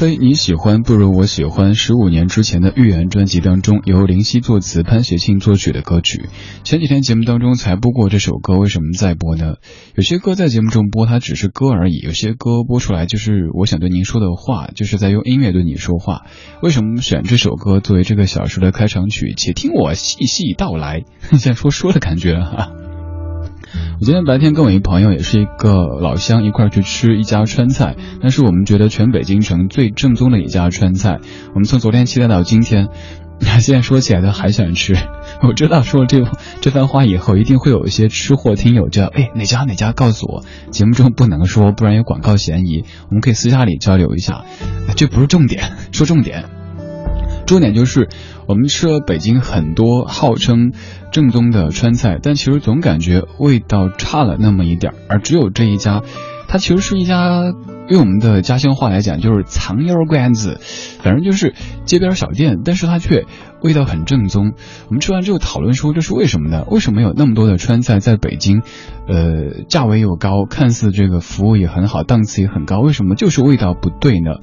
[0.00, 1.74] 非你喜欢不如我喜欢。
[1.74, 6.30] 十五年之前的《预言》专辑当中，由林夕作词、潘协庆作曲的歌曲。
[6.64, 9.56] 前几天节目当中才播过这首歌，为什么再播呢？
[9.94, 16.22] 有些歌在节目中播，它只是歌而已；有些歌播出来，就是我想对您说的话，就是在用音乐对你说话。
[16.62, 19.34] 为什么选这首歌作为这个小时的开场曲？
[19.36, 21.04] 且听我细细道来，
[21.38, 22.72] 像说说的感觉哈。
[24.00, 31.18] 我今天白天跟我一朋友，也是一个老乡，一块去吃一家川菜，那是我们觉得全北京城最正宗的一家川菜。
[31.54, 32.88] 我们从昨天期待到今天，
[33.60, 34.96] 现在说起来都还想吃。
[35.42, 36.26] 我知道说了这
[36.60, 42.84] 这番话以后，一定会有一些吃货听友叫哎哪家哪家告诉我，节目中不能说，不然有广告嫌疑。
[43.08, 44.44] 我们可以私下里交流一下，
[44.96, 46.59] 这不是重点，说重点。
[47.50, 48.08] 重点就是，
[48.46, 50.72] 我们吃了北京很多号称
[51.10, 54.98] 正宗的川菜，但其实总感觉味道差了那么一点儿。
[55.08, 56.00] 而只有这一家，
[56.46, 57.52] 它其实是一家
[57.88, 60.60] 用我们的家乡话来讲，就是藏腰罐子，
[61.02, 61.52] 反正就是
[61.84, 63.26] 街边小店，但是它却
[63.64, 64.52] 味道很正宗。
[64.86, 66.64] 我们吃完之后讨论说，这是为什么呢？
[66.70, 68.62] 为什么有那么多的川菜在北京，
[69.08, 74.36] 呃，价位又高，看似这个服务也很好，档次也很高，为什么就是味道不对呢？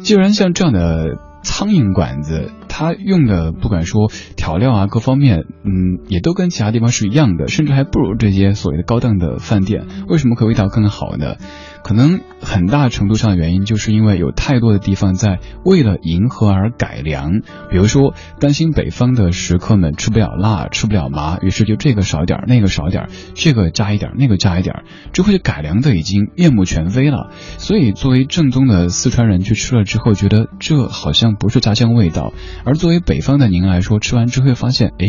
[0.00, 1.18] 既然像这样的。
[1.46, 9.86] 苍蝇馆子，它用的不管说调料啊，各方面，嗯，也都跟其他地方是一样的，甚至还不如这些所谓的高档的饭店。
[10.08, 11.36] 为什么可味道更好呢？
[11.82, 17.40] 可能很大程度上的原因，就是因为有太多的地方在为了迎合而改良。
[17.70, 24.82] 比如说，担心北方的食客们吃不了辣、吃不了麻，于是就这个少点儿那个少点儿这个加一点儿那个加一点
[25.14, 27.30] 之后就改良的已经面目全非了。
[27.56, 32.34] 所以，作为正宗的四川人去吃了之后，觉得这好像不是家乡味道。
[32.66, 35.06] 而作为北方的您来说，吃完之后发现，哎，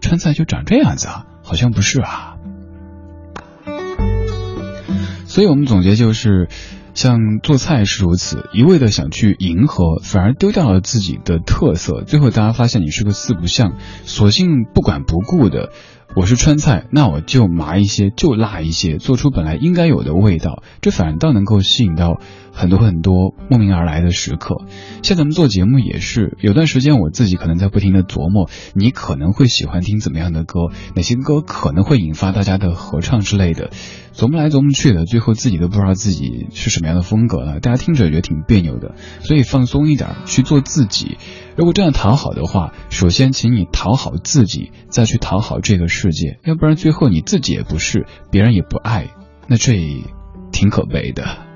[0.00, 2.36] 川菜就长这样子啊，好像不是啊。
[5.26, 6.48] 所以我们总结就是，
[6.94, 12.04] 像做菜是如此，一味的想去迎合，反而丢掉了自己的特色。
[12.06, 13.74] 最后大家发现你是个四不像，
[14.04, 15.72] 索性不管不顾的。
[16.16, 22.20] 我是川菜，那我就麻一些，就辣一些，做出本来应该有的味道，这反倒能够吸引到
[22.52, 24.58] 很多很多慕名而来的食客。
[25.02, 33.70] 像咱们做节目也是，有段时间我自己可能在不停的琢磨，你可能会喜欢听怎么样的歌，哪些歌可能会引发大家的合唱之类的，
[34.14, 41.18] 琢磨来琢磨去的，最后自己都不知道自己是什么样的风格了，大家听着也觉得挺别扭的，所以放松一点，去做自己。
[41.56, 49.10] 如果这样讨好的话，首先请你讨好自己，再去讨好这个世界，要不然最后你自己也不是，别人也不爱，
[49.48, 49.74] 那这
[50.52, 51.53] 挺可悲的。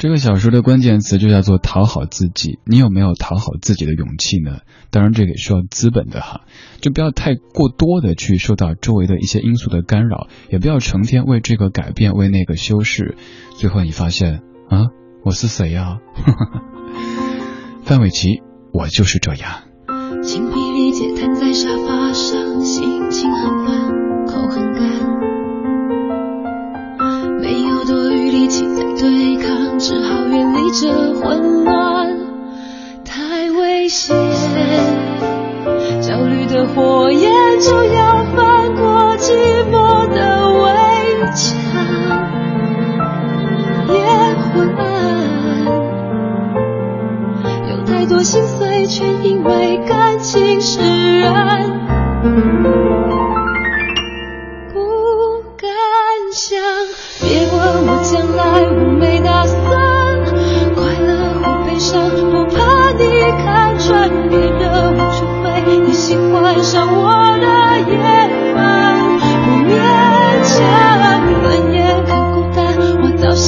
[0.00, 4.60] 这个小说的关键词就叫做讨好自己，你有没有讨好自己的勇气呢？
[4.88, 6.40] 当然，这个需要资本的哈，
[6.80, 13.14] 就不要太过多的去受到周围的一些因素的干扰，也不要成天为这个改变，为那个修饰，
[13.58, 14.86] 最后你发现啊，
[15.22, 15.98] 我是谁呀？
[17.84, 18.40] 范玮琪，
[18.72, 19.64] 我就是这样。
[30.72, 32.16] 这混乱，
[33.04, 34.16] 太危险，
[36.00, 39.32] 焦虑的火焰就要翻过寂
[39.68, 40.70] 寞的围
[41.34, 41.50] 墙，
[43.88, 43.94] 也
[44.54, 44.86] 昏暗。
[47.68, 51.68] 有太多心碎，却因为感情释然，
[54.72, 54.78] 不
[55.56, 55.68] 敢
[56.32, 56.60] 想。
[57.22, 57.59] 别问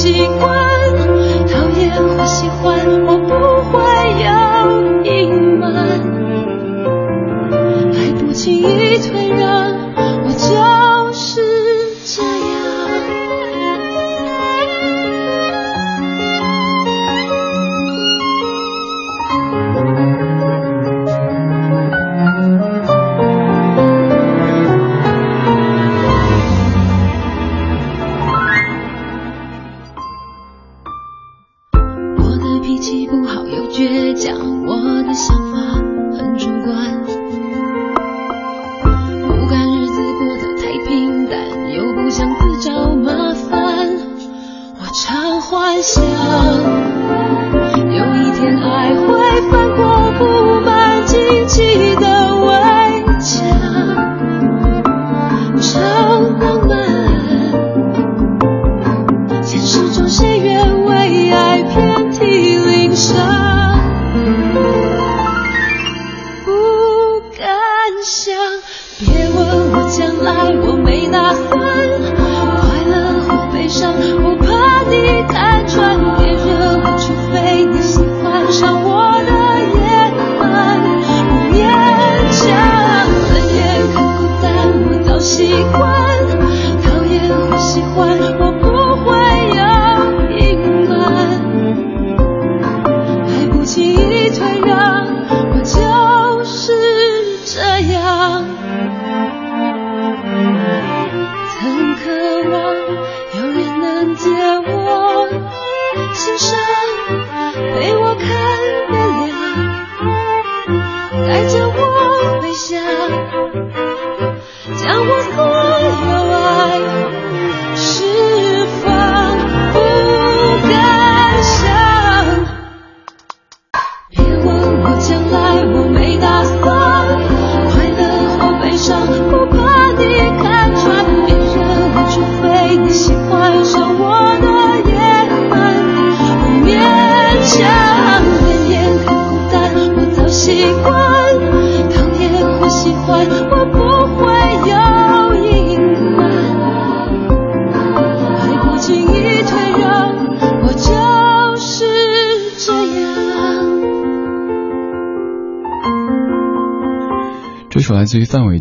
[0.05, 0.52] 我早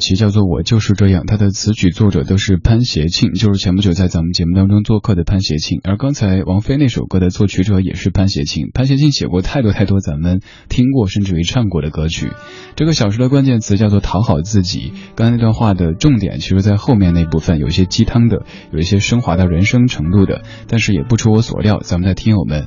[0.02, 5.78] 其，叫做《我就是这样》，它的词曲作者都是潘协庆，就是前不久在咱们节目当中做客的潘协庆。
[5.84, 8.70] 而刚才王菲那首歌的作曲者也是潘协庆。
[8.74, 12.32] 潘协庆写过太多太多咱们听过甚至于唱过的歌曲。
[12.74, 14.92] 这个小说的关键词叫做讨好自己。
[15.14, 22.66] 刚才那段话的重点，其实在后面那部分，有一些鸡汤的，有一些升华到人生程度的，但是也不出我所料，咱们的听友们。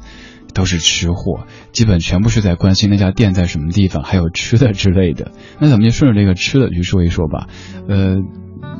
[0.55, 5.33] 都是吃货，基本全部是在关心那家店在什么地方，还有吃的之类的。
[5.59, 7.47] 那咱们就顺着这个吃的去说一说吧。
[7.87, 8.15] 呃，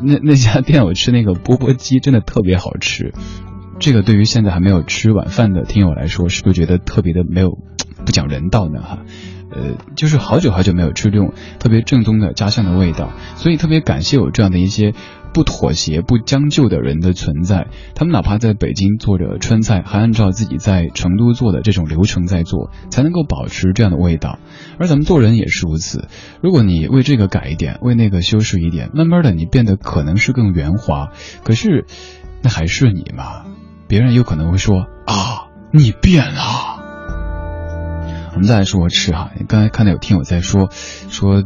[0.04, 3.14] 那那家店我吃那个钵钵鸡真的特别好吃。
[3.78, 7.60] 这个对于现在还没有吃晚饭的听友来说，是不是觉得特别的没有
[8.06, 8.82] 不讲人道呢？
[8.82, 9.00] 哈。
[9.52, 14.94] 呃，就是好久好久没有吃这种特别正宗的家乡的味道，所以特别感谢有这样的一些
[15.36, 17.68] 不妥协、不将就的人的存在。
[17.94, 24.40] 他们哪怕在北京做着川菜，还按照自己在成都做的这种流程在做，才能够保持这样的味道。
[24.80, 26.08] 而咱们做人也是如此，
[26.42, 31.10] 如果你为这个改一点，为那个修饰一点，慢慢的你变得可能是更圆滑，
[31.44, 31.86] 可是
[32.42, 33.44] 那还是你嘛？
[33.90, 36.72] 别人有可能会说啊，你变了。
[38.36, 40.70] 我们再来说吃哈，刚才看到有听友在说，
[41.10, 41.44] 说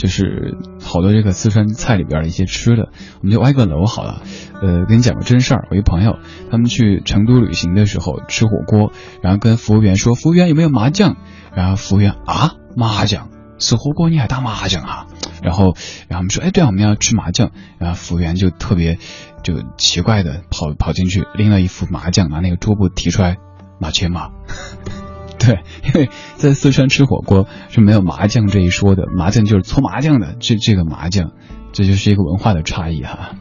[0.00, 2.88] 就是好多这个四川菜里边的一些吃的，
[3.20, 4.22] 我们就歪个楼好了。
[4.62, 6.18] 呃，跟你讲个真事儿，我一朋友
[6.50, 8.92] 他们去成都旅行的时候吃火锅，
[9.22, 11.18] 然后跟服务员说，服务员有没有麻将？
[11.54, 13.28] 然后服务员啊，麻将？
[13.58, 15.06] 吃火锅你还打麻将啊？
[15.42, 15.74] 然后
[16.08, 17.50] 然后我们说，哎，对啊，我们要吃麻将。
[17.78, 18.98] 然后服务员就特别
[19.42, 23.36] 就奇怪的跑跑进去拎了一副麻将，拿那个桌布提出来，
[23.78, 24.30] 拿钱吗？
[25.42, 31.32] 对，因为在四川吃火锅是没有麻将这一说的，麻将就是搓麻将的，这这个麻将，
[31.72, 33.36] 这就是一个文化的差异哈。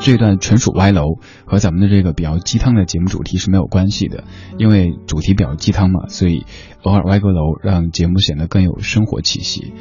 [0.00, 1.04] 这段纯属歪楼，
[1.46, 4.24] 和咱们的这个比较鸡汤的节目主题是没有关系的，
[4.58, 6.44] 因为主题比较鸡汤嘛，所以
[6.82, 9.72] 偶尔歪个楼，让节目显得更有生活气息。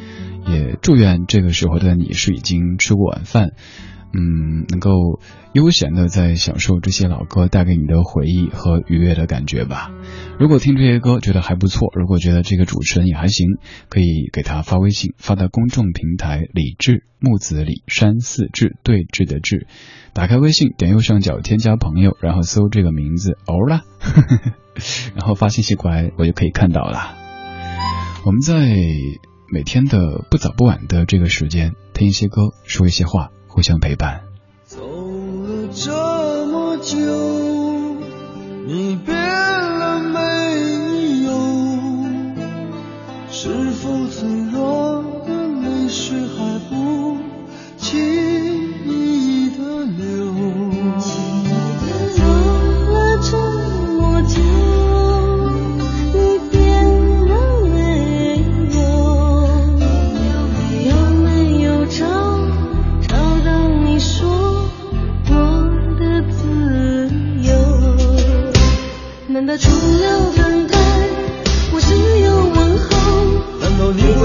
[0.47, 3.51] 也祝愿这个时候的你是已经吃过晚饭。
[4.13, 5.19] 嗯，能够
[5.53, 9.91] 悠闲的在享受这些老歌带给你的回忆和愉悦的感觉吧。
[10.37, 13.47] 如果听这些歌觉得还不错，如果觉得这个主持人也还行，
[13.89, 19.67] 可以给他发微信，发到公众平台李志木子李山寺志对峙的志。
[20.13, 23.83] 打开微信，点右上角添加朋友，然后搜这个名字欧啦，
[25.15, 27.15] 然后发信息过来，我就可以看到了。
[28.25, 28.75] 我们在
[29.53, 33.29] 每天的不早不晚的这个时间，听一些歌，说一些话。
[33.51, 34.23] 互相陪伴。
[34.65, 35.91] 走了这
[36.45, 36.95] 么久，
[38.65, 38.95] 你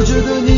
[0.06, 0.55] 觉得你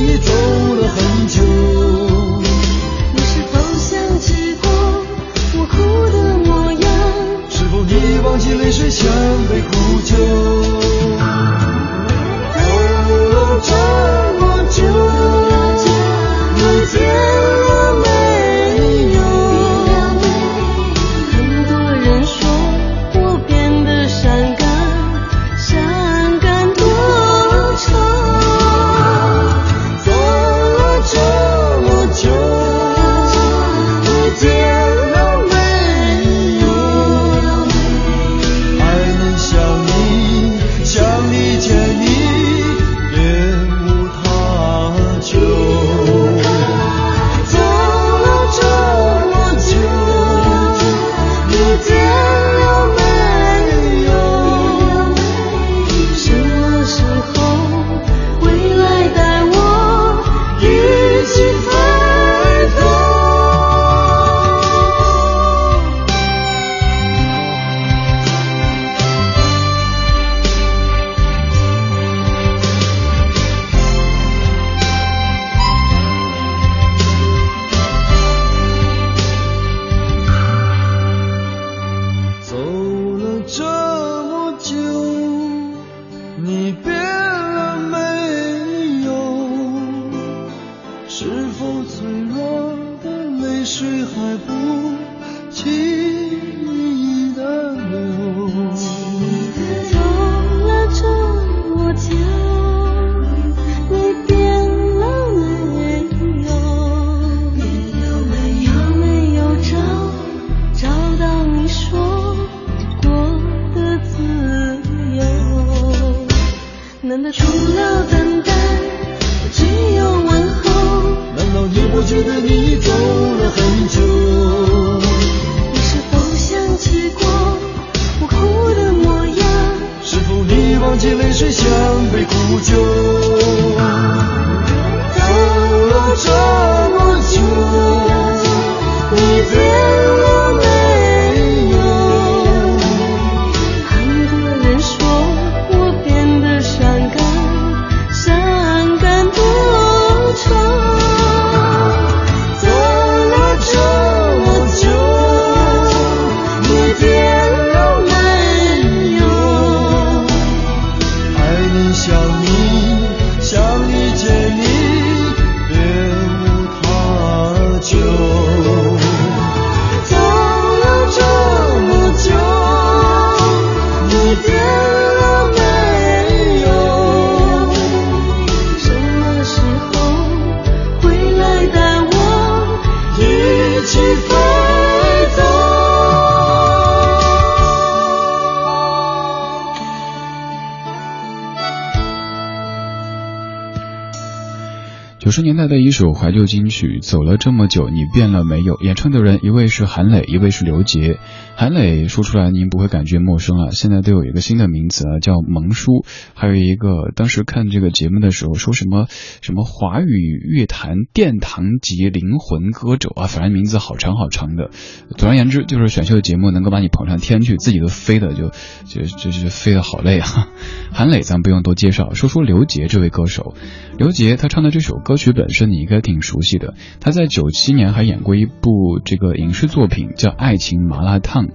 [195.28, 198.78] 九十年代的一首怀旧金曲，走了这么久，你变了没有？
[198.80, 201.19] 演唱的人一位是韩磊，一位是刘杰。
[201.54, 206.02] 韩磊说出来您不会感觉陌生了，现在都有一个新的名词了，叫萌叔。
[206.32, 209.06] 还有一个，当时看这个节目的时候说什么
[209.43, 214.71] 什么华语乐坛殿堂级灵魂歌者啊，反正名字好长好长的。
[215.19, 218.49] 总而言之，就是选秀节目能够把你捧上天去，自己都飞的就
[218.86, 220.49] 就就是飞的好累啊。
[220.91, 223.54] 韩磊咱不用多介绍，说说刘杰这位歌手。
[223.99, 231.47] 刘杰他唱的这首歌曲本身你应该挺熟悉的，他在九七年还演过一部这个影视作品叫《爱情麻辣烫》，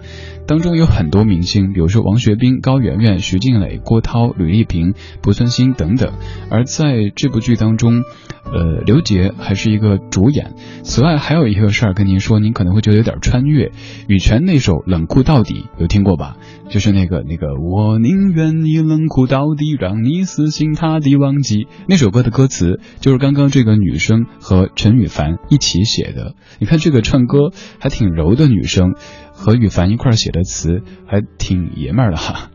[0.46, 6.14] 当中有很多明星，比如说王学兵、高圆圆、徐静蕾、郭涛、吕丽萍、濮存昕等等。
[6.52, 8.04] 而在这部剧当中，
[8.46, 10.54] 呃，刘杰还是一个主演。
[10.84, 13.72] 此外还有一个事儿跟您说，您可能会觉得有点穿越。
[14.08, 16.36] 羽泉那首《冷酷到底》有听过吧？
[16.70, 21.68] 就是那个那个，我宁愿你冷酷到底，让你死心塌地忘记。
[21.88, 26.34] 那首歌的歌词就是刚刚这个女生和陈羽凡一起写的。
[26.58, 28.96] 你看这个唱歌还挺柔的女生，
[29.32, 32.50] 和羽凡一块写的词还挺爷们儿的哈。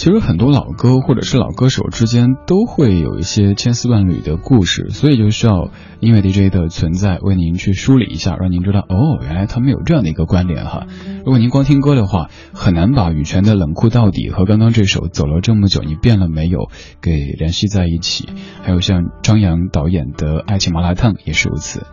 [0.00, 5.68] 其实很多老歌或者是老歌手之间都会有一些千丝万缕的故事，所以就需要
[6.00, 10.86] 音乐 DJ 的存在为您去梳理一下，让您知道哦，原来他们有这样的一个关联哈。
[11.18, 16.70] 如果您光听歌的话，很难把羽泉的冷酷到底和刚刚这首走了这么久你变了没有
[17.02, 18.26] 给联系在一起。
[18.62, 21.84] 还有像张扬导演的《爱情麻辣烫》也是如此。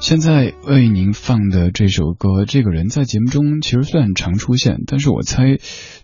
[0.00, 5.58] 现在为您放的这首歌，这个人在节目中其实算常出现，但是我猜，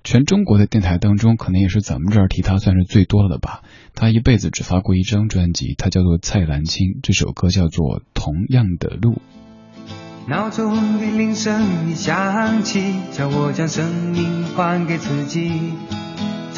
[0.05, 3.63] 全中国的电台当中，可能也是咱们这儿提他算是最多了的吧。
[3.95, 9.15] 他一辈子只发过一张专辑，他叫做蔡澜清，这首歌叫做《同样的路》。
[10.27, 15.51] 闹钟的铃声已响起，叫我将生命还给自己，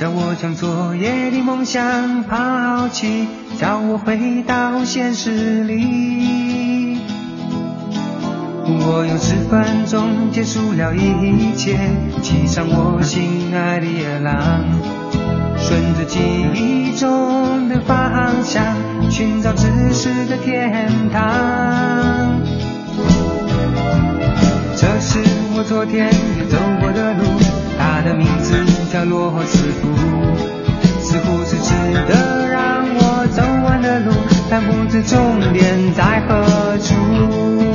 [0.03, 6.99] 叫我将昨夜的梦想抛弃，叫我回到现实里。
[8.67, 11.79] 我用十分钟结束了一切，
[12.21, 14.65] 骑上我心爱的野狼，
[15.57, 16.19] 顺着记
[16.53, 18.75] 忆中的方向，
[19.09, 22.41] 寻找知识的天堂。
[24.77, 25.21] 这是
[25.55, 26.11] 我昨天
[26.51, 27.23] 走过的路，
[28.05, 28.53] 他的名字
[28.93, 29.89] 叫罗斯福，
[31.01, 31.71] 似乎是值
[32.09, 34.11] 得让我走完的路，
[34.51, 37.72] 但不知终点在何处。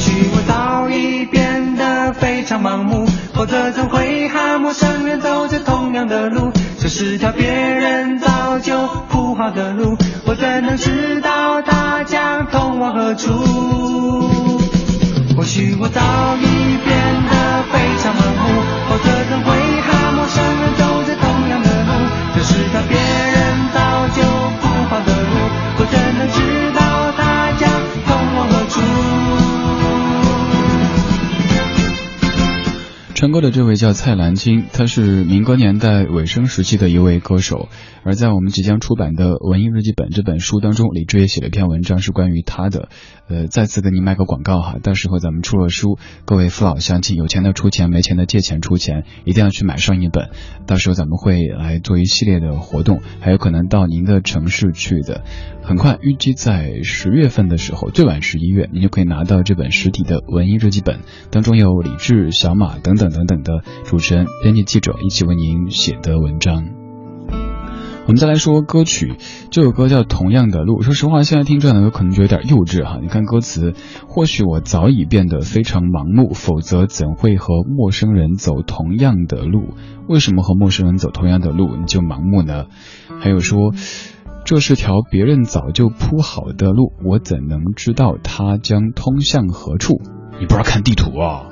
[0.00, 6.50] 或许我早已变得非常盲目，否则怎会和陌生人走着同样的路？
[6.80, 13.28] 这是条别人早就铺好的路，我怎能知道它将通往何处？
[15.36, 16.00] 或许我早
[16.38, 16.46] 已
[16.82, 16.96] 变
[17.28, 19.49] 得非常盲目，否则怎会
[33.20, 37.68] 唱歌的这位叫蔡澜清，他是民歌年代尾声时期的一位歌手。
[38.02, 42.88] 而在我们即将出版的《文艺日记本》这本书当中，李志也写了一篇文章，是关于他的。
[43.28, 50.30] 呃，再次给您卖个广告哈，到时候咱们出了书，各位父老乡亲，有钱的出钱，没钱的借钱出钱，一定要去买上一本。
[50.66, 55.24] 到时候咱们会来做一系列的活动，还有可能到您的城市去的。
[55.62, 60.96] 很快，预计在十月份的时候，最晚十一月，您就可以拿到这本实体的《文艺日记本》，
[61.30, 66.64] 当中有李志、小马等等 等等的主持人、编辑、记者一起为您写的文章。
[68.06, 69.14] 我们再来说歌曲，
[69.50, 70.80] 这首歌叫《同样的路》。
[70.82, 72.98] 说实话，现在听这样的歌可能觉得有点幼稚哈。
[73.00, 73.74] 你看歌词，
[74.08, 79.74] 或许我早已变得非常盲目，否则怎会和陌生人走同样的路？
[80.08, 82.66] 为什么和陌生人走同样的路你就盲目呢？
[83.20, 83.72] 还有说，
[84.44, 90.00] 这是条别人早就铺好的路，我怎能知道它将通向何处？
[90.40, 91.46] 你不知道看地图啊？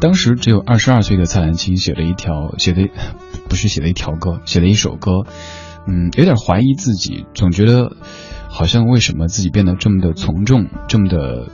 [0.00, 2.88] 当时只有二十二岁的蔡澜清写了一条，写的
[3.48, 5.24] 不是写了一条歌，写了一首歌，
[5.86, 7.96] 嗯，有点怀疑自己，总觉得
[8.48, 11.50] 好像为什么自己变得这么的从众，这么的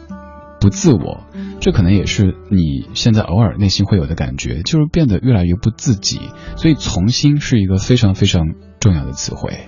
[0.60, 1.24] 不自我？
[1.60, 6.20] 这可能也是你现在偶尔内心会有的感觉，就是变得越来越不自己。
[6.56, 9.60] 所以，从心是一个非常非常重要的词汇。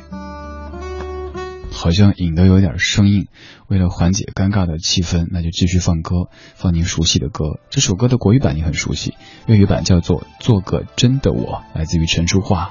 [1.76, 3.28] 好像引得有点生硬，
[3.68, 7.60] 为了缓解尴尬的气氛，那就继续放歌，放您熟悉的歌。
[7.68, 9.14] 这首歌的国语版你很熟悉，
[9.46, 12.70] 粤语版叫做《做个真的我》，来自于陈淑桦。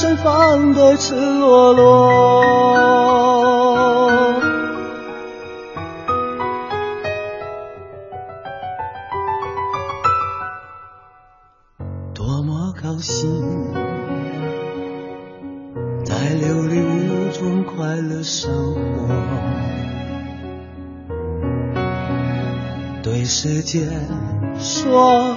[0.00, 2.42] 盛放的赤裸裸。
[12.14, 13.28] 多么高兴！
[16.02, 19.06] 在琉璃屋中快乐生活，
[23.02, 23.86] 对世界
[24.58, 25.36] 说，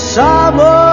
[0.00, 0.89] 沙漠。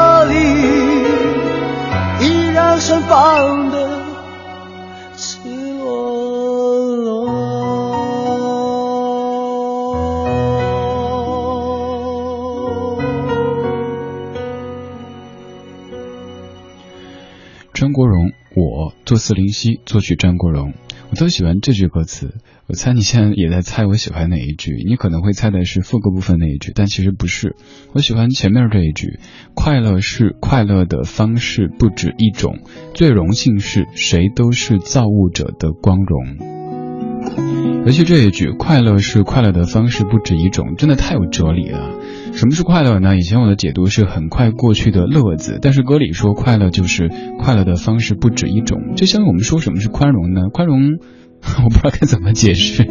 [17.79, 20.73] 张国荣，我作词林夕，作曲张国荣，
[21.11, 22.33] 我特喜欢这句歌词。
[22.65, 27.55] 我猜你现在也在猜我喜欢哪一句，你可能会猜的是副歌部分那一句，但其实不是。
[27.93, 29.19] 我喜欢前面这一句：
[29.53, 32.61] 快乐是快乐的方式不止一种，
[32.95, 37.85] 最荣幸是谁都是造物者的光荣。
[37.85, 41.93] 尤其这一句：快乐是快乐的方式不止一种，真的太有哲理了。
[42.38, 43.17] 什么是快乐呢？
[43.17, 50.41] 以前我的解读是很快过去的乐子，但是歌里说快乐就是快乐的方式不止一种，就像我们说什么是宽容呢？
[50.54, 51.00] 宽容，
[51.63, 52.84] 我不知道该怎么解释。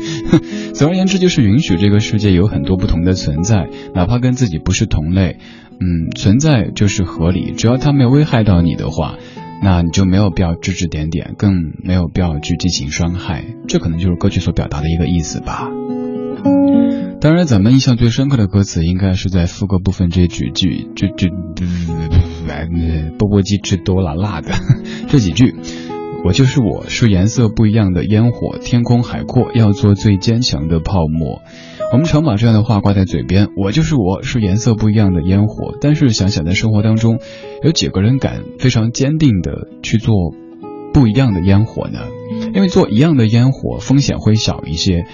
[0.74, 5.38] 总而言之，就是允许这个世界有很多不同的存在，哪怕跟自己不是同类，
[5.80, 9.14] 嗯，存在就是合理，只要它没有危害到你的话，
[9.62, 11.54] 那你就没有必要指指点点，更
[11.84, 13.44] 没有必要去进行伤害。
[13.68, 15.70] 这可能就是歌曲所表达的一个意思吧。
[17.18, 21.28] 当然，咱们印象最深刻的歌词应该是在副歌部分这几句，这这，
[23.18, 24.52] 钵钵鸡吃多了辣的
[25.08, 25.54] 这几句。
[26.24, 31.40] 我就是我，是颜色不一样的烟火，天空海阔，要做最坚强的泡沫。
[31.92, 35.74] 我们常把这样的话挂在嘴边，我就是我，是颜色不一样的烟火。
[35.80, 37.18] 但是想想在生活当中，
[37.62, 40.14] 有几个人敢非常坚定的去做
[40.92, 42.00] 不一样的烟火呢？
[42.54, 45.06] 因为做一样的烟火，风险会小一些。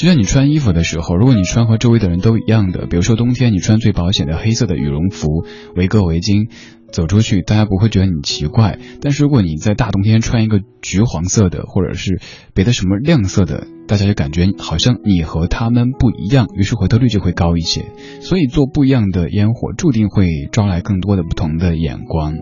[0.00, 5.44] 就像你穿衣服的时候，如果你穿和周围的人都一样的，比如说冬天你穿最保险的黑色的羽绒服、
[5.76, 6.50] 围个围巾。
[6.90, 8.78] 走出去，大家不会觉得你奇怪。
[9.02, 12.18] 但是如果你在大冬天穿一个橘黄色的，或者是
[12.54, 17.84] 别的什么亮色的，大家就感觉好像你和他们不一样，于是回头率就会高一些。
[18.22, 22.38] 所以做不一样的烟火，注定会招来更多的不同的眼光。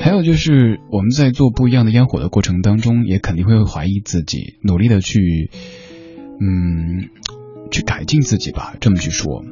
[0.00, 5.48] 还有就是我们在做不一样的烟火的过程当中，也肯定会怀疑自己，努力的去，
[6.42, 7.10] 嗯，
[7.70, 8.74] 去改进自己吧。
[8.80, 9.44] 这么去说。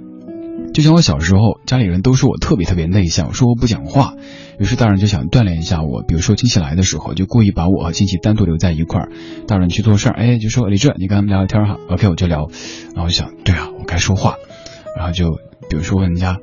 [0.74, 4.14] 就像我小时候，家里人都说我特别特别内向，说我不讲话。
[4.58, 9.12] 于是大人就想锻炼一下我，比如说亲戚来的时候，就故意把我和亲戚单独留在一块儿。
[9.46, 11.78] 大人去做事儿，哎，就说李志，你跟他们聊聊天哈。
[11.88, 12.48] OK，我就聊。
[12.94, 14.36] 然后想，对啊，我该说话。
[14.96, 16.38] 然后就比如说问人家，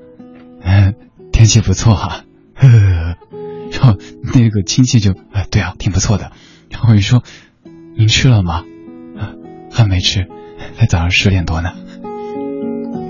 [0.62, 0.96] 嗯，
[1.32, 2.24] 天气不错哈。
[2.60, 3.98] 然后
[4.34, 6.32] 那个亲戚就，哎，对啊，挺不错的。
[6.70, 7.24] 然后我就说，
[7.98, 8.64] 您吃了吗？
[9.18, 9.34] 啊
[9.72, 10.28] 还没吃，
[10.78, 11.70] 才早上十点多呢。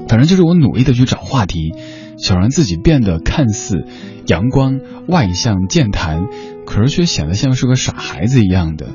[0.08, 1.74] 反正就是我努力的去找话题，
[2.18, 3.86] 想让自己变得看似
[4.26, 6.28] 阳光、外向、健谈，
[6.66, 8.88] 可是却显得像是个傻孩子一样的。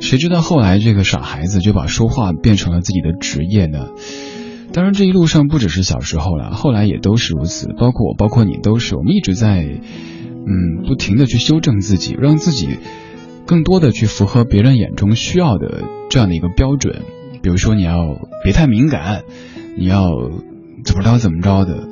[0.00, 3.90] 谁知道后来这个傻孩子就把说话变成了自己的职业呢？
[4.72, 7.68] 当然，这一路上不只是小时候了，后来也都是如此。
[7.78, 12.76] 包括我，包括你，都是我们一直在嗯不停的去修正自己，让自己
[13.46, 17.02] 更多的去符合别人眼中需要的这样的一个标准。
[17.46, 19.22] 比如说，你要别太敏感，
[19.78, 20.10] 你要。
[20.84, 21.88] 怎么着怎么着的，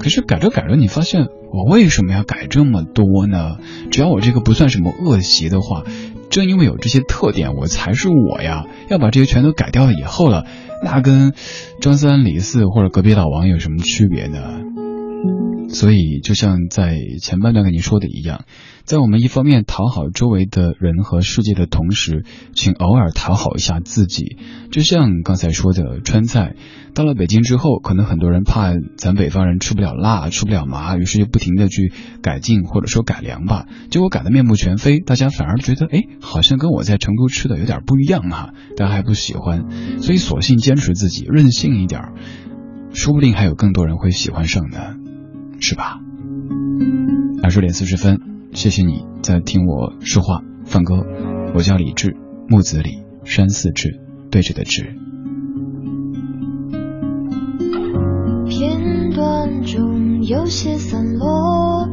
[0.00, 3.58] 可是改着改着，你发现我为什么要改这么多呢？
[3.92, 5.84] 只要我这个不算什么恶习的话，
[6.28, 8.66] 正因为有这些特点，我才是我呀。
[8.88, 10.44] 要把这些全都改掉了以后了，
[10.82, 11.34] 那跟
[11.80, 14.63] 张三李四或者隔壁老王有什么区别呢？
[15.74, 18.44] 所以，就像在前半段跟你说的一样。
[18.84, 24.36] 在我们一方面讨好周围的人和世界的同时，请偶尔讨好一下自己。
[24.70, 26.54] 就像刚才说的川菜，
[26.94, 33.66] 到了北京之后，可能很多人怕咱北方人吃不了辣、吃不了麻，于是就不停的去改进或者说改良吧。
[33.90, 39.64] 结果改的面目全非，大家反而觉得，哎，好像跟我在成都吃的有点不一样哈，大家还不喜欢。
[40.00, 42.12] 所以索性坚持自己，任性一点，
[42.92, 44.94] 说不定还有更多人会喜欢上呢，
[45.60, 46.00] 是吧？
[47.42, 48.20] 二十点四十分。
[48.52, 51.04] 谢谢你在听我说话放歌，
[51.56, 52.16] 我叫李志，
[52.48, 53.98] 木子李，山寺志，
[54.30, 54.94] 对着的志。
[58.48, 61.88] 片段中有些散落，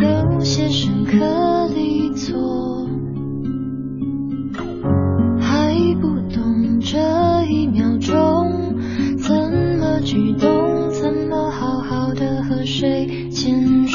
[0.00, 2.88] 有些深刻离错，
[5.38, 6.96] 还不懂这
[7.44, 8.74] 一秒钟
[9.18, 9.34] 怎
[9.78, 10.48] 么举动，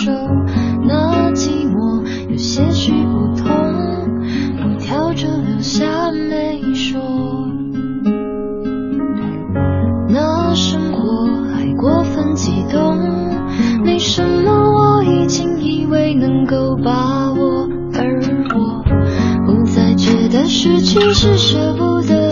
[0.03, 0.11] 手。
[0.83, 3.51] 那寂寞有些许不同，
[4.63, 6.99] 我挑着留下没说。
[10.09, 12.97] 那生活还过分激动，
[13.83, 18.19] 没什么我已经以为能够把握，而
[18.55, 18.83] 我
[19.45, 22.30] 不再觉得失去是舍不得，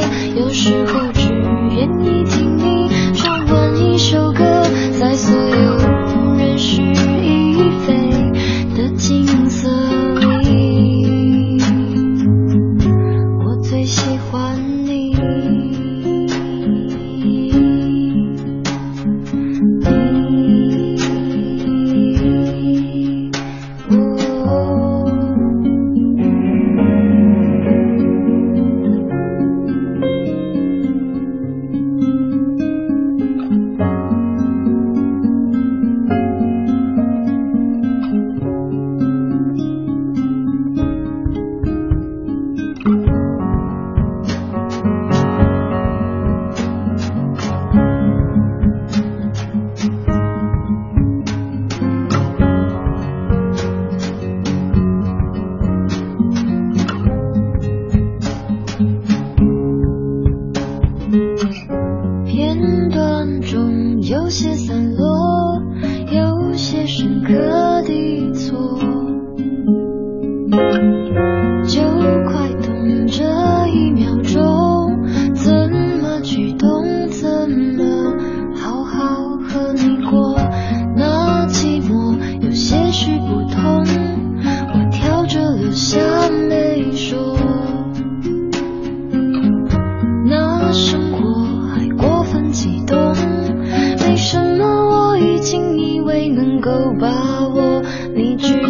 [96.20, 97.82] 谁能够把握
[98.14, 98.69] 你距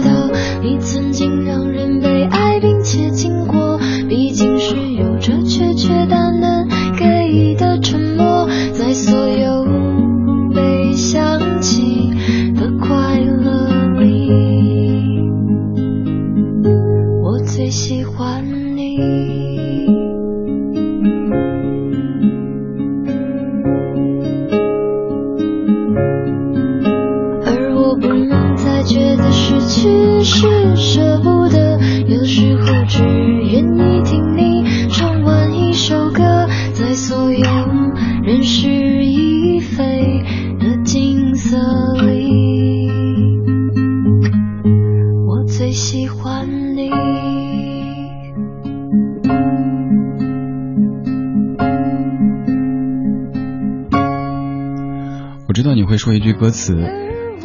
[56.60, 56.76] 词，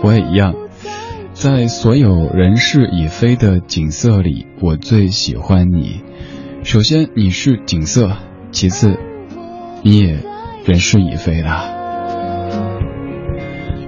[0.02, 0.54] 我也一样。
[1.34, 6.00] 在所有人事已非的景色里，我最喜欢你。
[6.64, 8.16] 首先你是景色，
[8.50, 8.98] 其次
[9.82, 10.18] 你也
[10.64, 11.72] 人事已非了。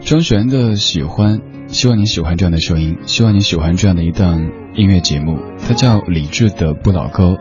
[0.00, 7.38] 张悬的喜欢，希望你喜欢这样的声音，希望你喜欢这样的一档音乐节目，它叫李志的不老歌，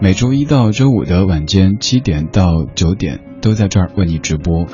[0.00, 4.66] 每周一到周五的晚间七点到九点都在这儿为你直播。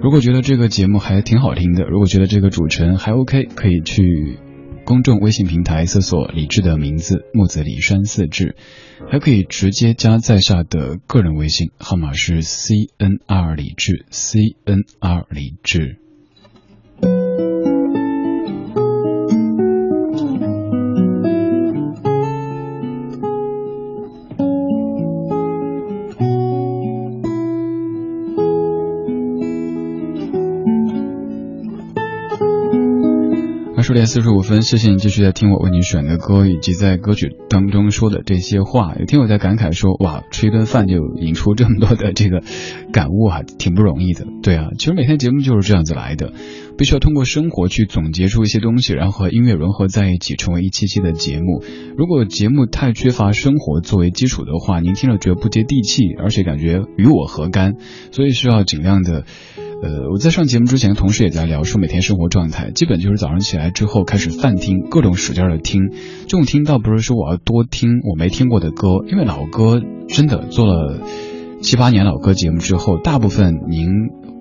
[0.00, 4.38] 如果觉得这个节目还挺好听的，如果觉得这个主持人还 OK，可以去
[4.84, 8.54] 公众微信平台搜索李志的名字木子李山四志，
[9.10, 15.98] 还可以直接加在下的个人微信号码是 C N R 李志 C N R 李志。
[33.88, 38.94] 十点四十五分，谢谢你继续在听我为你选的歌，以及在歌曲当中说的这些话。
[38.98, 42.42] 有听友在感慨说：“哇，吃一顿饭就引出这么多的这个
[42.92, 46.34] 感悟啊，挺不容易的。”对啊，其实每天节目就是这样子来的，
[46.76, 51.64] 必须要通过生活去总结出一些东西，然后和音乐融合在一起，成为一期期的节目。
[51.96, 57.76] 如果节目太缺乏生活作为基础的话，您听了觉得不接地气，而且感觉与我何干？
[58.12, 59.24] 所以需要尽量的。
[59.80, 65.92] 呃，我在上节目之前，同时也在聊说每天生活状态，基本就是早上起来之后开始泛听，各种使劲的听。
[66.22, 71.00] 这种听倒不是说我要多听我没听过的歌，因为老歌真的做了
[71.62, 73.86] 七八年老歌节目之后，大部分您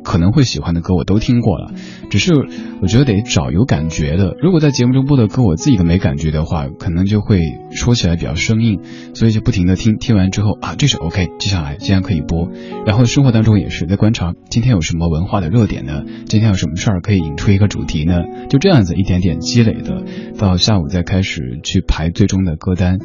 [0.08, 1.74] 可能会喜欢的歌我都听过了，
[2.10, 2.34] 只是
[2.82, 4.38] 我觉得得找有感觉的。
[4.42, 7.42] 如果在节目中播的歌我自己都没感觉的话，可能就会
[7.72, 8.80] 说起来比较生硬，
[9.14, 12.50] 所以就不停的听，听完之后啊，这首 OK，接下来既然可以播，
[12.86, 16.04] 然后生活当中也是在观察今天有什么文化的热点呢？
[16.26, 18.24] 今天有什么事儿可以引出一个主题呢？
[18.50, 20.06] 就这样子一点点积累的，
[20.40, 23.00] 到下午再开始去排最终的歌单，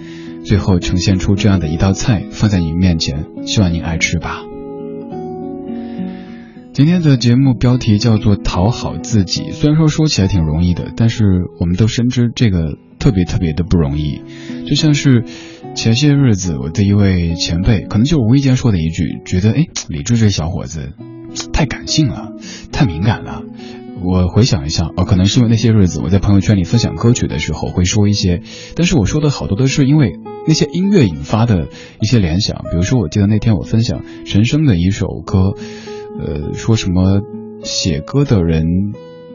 [0.45, 4.52] 最后呈现出这样的一道菜放在您面前，希望您爱吃吧。
[6.73, 11.23] 今天的节目标题叫做“讨好自己”，虽然说说起来挺容易的，但是
[11.61, 14.23] 我们都深知这个特别特别的不容易。
[14.67, 15.23] 就像是
[15.75, 20.95] 前些日子我的一位前辈，可能就无意间说的一句，觉得哎，李志这小伙子
[21.53, 22.33] 太感性了，
[22.73, 23.43] 太敏感了。
[24.03, 28.41] 我回想一下，哦，可能是因为那些日子我在朋友圈里分享歌曲的时候会说一些，
[28.77, 30.15] 但是我说的好多都是因为
[30.49, 31.69] 那些音乐引发的
[32.01, 32.57] 一些联想。
[32.71, 35.53] 比如说，我记得那天我分享陈升的一首歌。
[36.19, 37.21] 呃，说什么
[37.63, 38.65] 写歌的人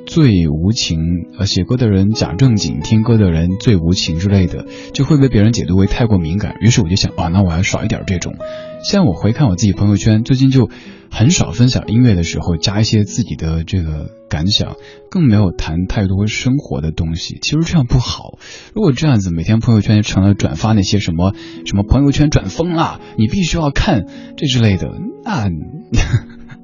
[0.05, 0.99] 最无情，
[1.38, 6.55] 呃，写歌的人假正经，听歌的人最无情之类的，就会被别人解读为太过敏感。
[6.61, 8.36] 于是我就想，啊，那我要少一点这种。
[8.84, 10.69] 现在我回看我自己朋友圈，最近就
[11.11, 14.75] 很少分享音乐的时候加一些自己的这个感想，
[15.09, 17.38] 更没有谈太多生活的东西。
[17.41, 18.38] 其实这样不好。
[18.73, 21.34] 如果这样子每天朋友圈就成了转发那些什么
[21.65, 24.05] 什么朋友圈转疯了，你必须要看
[24.38, 24.88] 这之类的，
[25.25, 25.49] 那。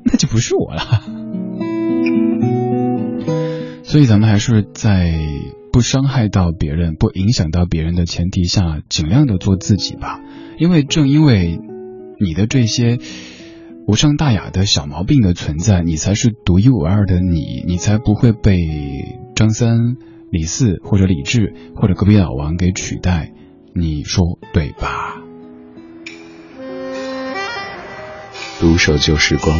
[0.06, 1.04] 那就不是我了，
[3.84, 5.14] 所以咱们还是在
[5.72, 10.20] 不伤害到别人、不影响到别人的前提下，尽量的做自己吧。
[10.58, 11.60] 因为正因为
[12.20, 13.00] 你的这些
[13.88, 18.58] 无伤大雅的小毛病的存在，你才是独一无二的你，你才不会被
[19.36, 19.78] 张三、
[20.30, 23.32] 李四或者李志或者隔壁老王给取代。
[23.76, 25.18] 你说对吧？
[28.60, 29.60] 独守旧时光。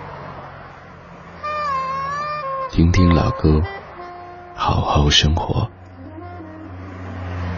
[2.70, 3.62] 听听老歌，
[4.54, 5.70] 好好生活。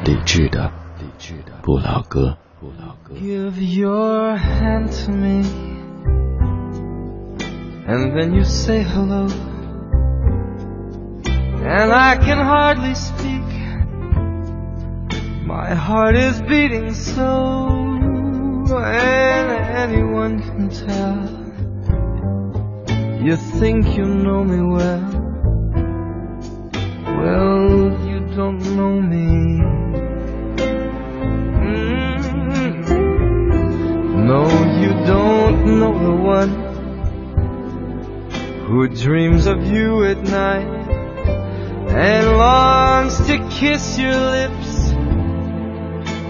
[0.04, 2.36] 理智的，理智的不老歌。
[2.60, 3.14] 部老歌。
[3.14, 5.44] Give your hand to me,
[7.86, 9.28] and then you say hello,
[11.24, 13.44] and I can hardly speak.
[15.46, 17.68] My heart is beating so,
[18.68, 21.41] and anyone can tell.
[23.23, 24.99] You think you know me well,
[27.05, 29.61] well, you don't know me.
[31.63, 32.19] Mm.
[34.27, 34.43] No,
[34.81, 36.51] you don't know the one
[38.65, 40.67] who dreams of you at night
[41.95, 44.89] and longs to kiss your lips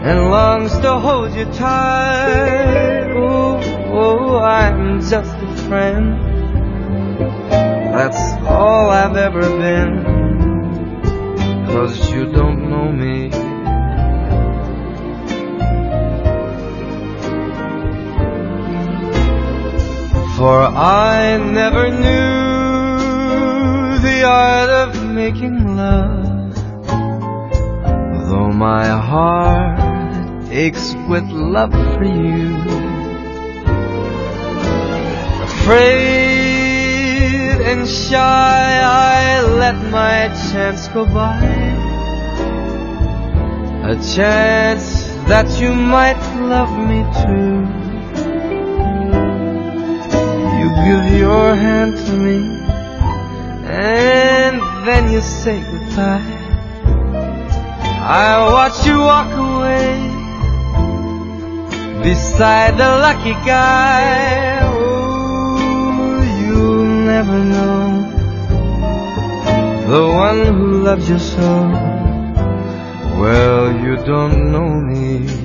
[0.06, 3.10] and longs to hold you tight.
[3.16, 3.60] Oh,
[3.92, 6.43] oh, I'm just a friend.
[7.94, 10.04] That's all I've ever been.
[11.68, 13.30] Cause you don't know me.
[20.38, 22.34] For I never knew
[24.08, 26.56] the art of making love.
[28.28, 29.80] Though my heart
[30.52, 32.58] aches with love for you.
[35.44, 36.23] Afraid
[37.74, 41.42] and shy, I let my chance go by.
[43.92, 44.86] A chance
[45.32, 46.22] that you might
[46.54, 47.54] love me too.
[50.60, 52.40] You give your hand to me,
[53.66, 54.56] and
[54.88, 56.42] then you say goodbye.
[58.26, 59.90] I watch you walk away
[62.04, 64.53] beside the lucky guy.
[67.24, 68.12] Know
[69.88, 71.70] the one who loves you so.
[73.18, 75.43] Well, you don't know me.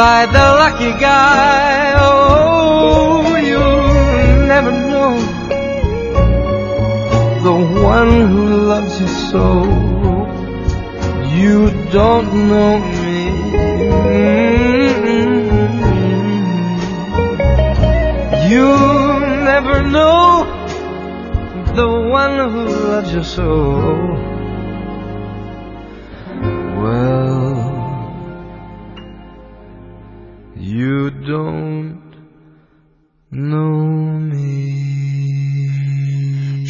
[0.00, 1.92] Beside the lucky guy.
[1.98, 5.12] Oh, you'll never know
[7.46, 7.56] the
[7.94, 9.44] one who loves you so.
[11.40, 13.20] You don't know me.
[18.52, 18.68] You
[19.50, 20.46] never know
[21.80, 21.90] the
[22.20, 24.19] one who loves you so.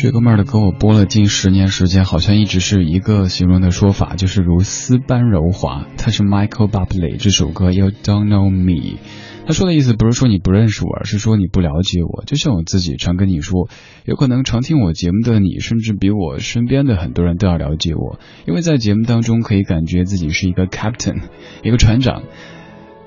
[0.02, 5.86] 这哥们儿的歌我播了近十年时间，好像一直是一个形容的说法，就是如丝般柔滑。
[5.98, 8.98] 他是 Michael Bublé，这首歌 You Don't Know Me。
[9.46, 12.24] 他说的意思不是说你不认识我，而是说你不了解我。
[12.24, 13.68] 就像我自己常跟你说，
[14.06, 21.24] 有可能常听我节目的你，甚至比我身边的很多人都要了解我，因为在节目当中可以感觉自己是一个 captain，
[21.62, 22.22] 一个船长。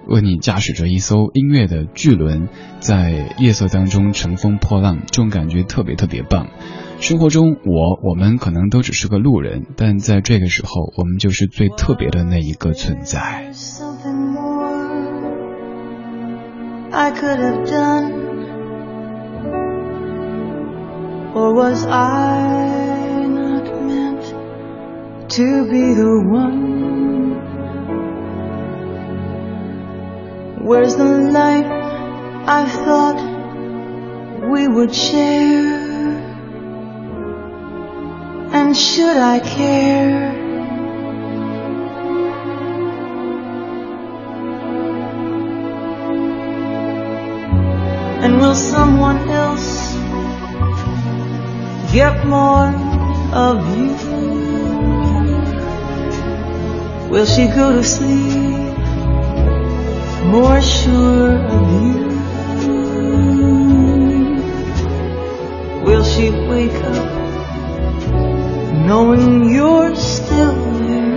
[0.08, 2.50] 为你驾驶着一艘音乐的巨轮
[2.80, 6.48] 在夜色当中乘风破浪这种感觉特别特别棒。
[7.00, 13.52] 生活中我我们可能都只是个路人但在这个时候我们就是最特别的那一个存在。
[13.54, 14.64] Something more
[16.92, 18.34] i could have done
[21.34, 24.24] or was i not meant
[25.30, 26.73] to be the one?
[30.64, 31.66] Where's the life
[32.48, 33.20] I thought
[34.50, 36.16] we would share?
[38.54, 40.32] And should I care?
[48.24, 49.94] And will someone else
[51.92, 52.72] get more
[53.36, 53.92] of you?
[57.12, 58.63] Will she go to sleep?
[60.26, 62.14] More sure of you?
[65.86, 67.12] Will she wake up
[68.88, 71.14] knowing you're still there?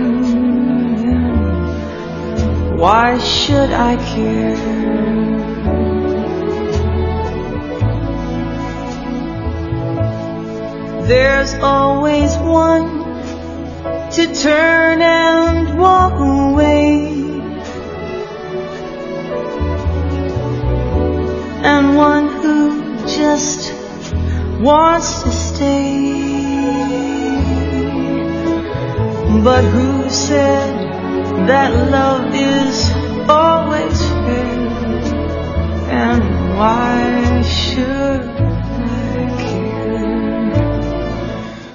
[2.75, 4.87] Why should I care?
[11.07, 12.87] There's always one
[14.11, 16.76] to turn and walk away.
[21.62, 23.72] And one who just
[24.60, 26.20] wants to stay.
[29.44, 30.76] But who said
[31.48, 32.92] that love is
[33.28, 34.70] always fair?
[35.90, 36.22] And
[36.56, 39.72] why should I care?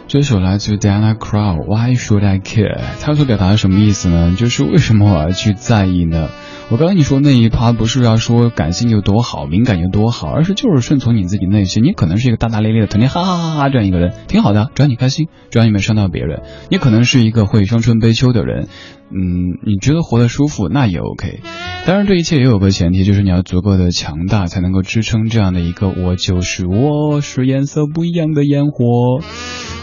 [0.08, 2.80] 这首来自于 Diana Crow Why Should I Care？
[3.02, 4.34] 它所表达的什么意思呢？
[4.38, 6.30] 就是为什么我要去在意呢？
[6.73, 11.85] 我刚刚你说那一趴不是要说感性有多好，敏感有多好，而是就是顺从你自己内心。
[11.85, 16.41] 你可能是一个大大咧咧的，整天哈哈哈哈这样一个人，挺好的，只要你开心，只要你没伤到别人。
[16.71, 18.69] 你可能是一个会伤春悲秋的人，
[19.11, 21.41] 嗯，你觉得活得舒服，那也 OK。
[21.85, 29.21] 当然，这一切也有个前提，就是你要足够的强大，才能够支撑这样的一个“我就是我是颜色不一样的烟火”。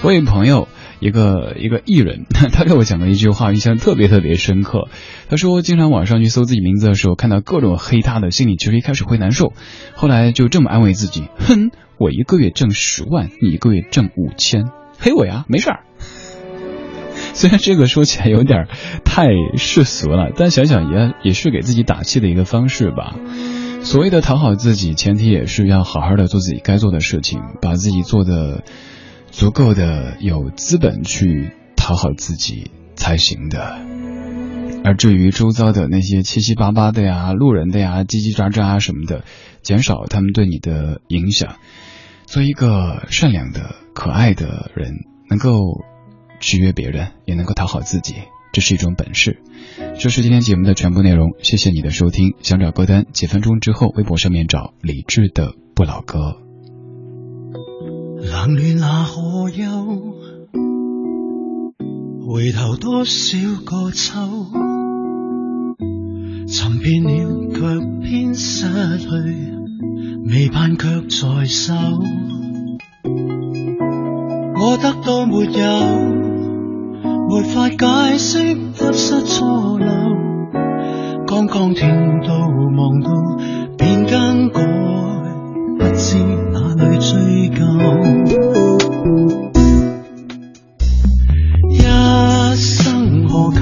[0.01, 0.67] 我有朋友。
[0.99, 4.87] 一个一个艺人， 他给我讲了一句话，印象特别特别深刻。
[5.29, 9.53] 他说，经常网上去搜自己名字的时候，看到各种黑他的，心里其实一开始会难受，
[9.95, 14.69] 后来就这么安慰自己：哼，我一个月挣十万，你一个月挣五千，
[14.99, 15.79] 黑我呀，没事儿。
[17.33, 18.67] 虽然这个说起来有点
[19.05, 23.15] 太世俗了，但想想也也是给自己打气的一个方式吧。
[23.81, 28.63] 所谓的讨好自己，前提也是要好好的做自己该做的事情，把自己做的。
[29.32, 33.80] 足够的有资本去讨好自己才行的，
[34.84, 39.23] 而至于周遭的那些七七八八的呀、路人的呀、叽叽喳喳什么的，
[39.61, 41.55] 减少他们对你的影响，
[42.25, 44.93] 做一个善良的、可爱的人，
[45.30, 45.51] 能够
[46.39, 48.15] 制约别人，也能够讨好自己，
[48.51, 49.41] 这是一种本事。
[49.97, 52.34] 这是今天节目的全部内容，谢谢你的收听。
[52.41, 56.48] 想找歌单，几分钟之后微博上面找李志的不老歌。
[58.22, 59.63] 冷暖那可休？
[62.28, 64.20] 回头多少个秋？
[66.47, 67.09] 寻遍了
[67.53, 67.59] 却
[68.01, 68.67] 偏失
[68.97, 69.07] 去，
[70.28, 71.74] 未盼却在手。
[74.61, 76.20] 我得到没有？
[77.30, 79.88] 没法解释得失错漏。
[81.26, 81.88] 刚刚听
[82.28, 82.34] 到
[82.78, 83.11] 望到，
[83.78, 84.61] 便更改，
[85.78, 86.17] 不知
[86.80, 87.65] 去追究。
[91.69, 91.75] 一
[92.55, 93.59] 生何求？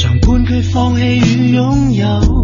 [0.00, 2.41] 常判決放弃与拥有。